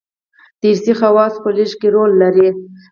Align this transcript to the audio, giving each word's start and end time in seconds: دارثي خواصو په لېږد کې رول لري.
دارثي 0.61 0.93
خواصو 0.99 1.39
په 1.43 1.49
لېږد 1.55 1.75
کې 1.79 1.87
رول 1.95 2.11
لري. 2.21 2.49